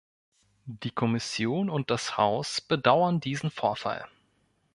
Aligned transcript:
Die 0.65 0.89
Kommission 0.89 1.69
und 1.69 1.91
das 1.91 2.17
Haus 2.17 2.59
bedauern 2.59 3.19
diesen 3.19 3.51
Vorfall. 3.51 4.03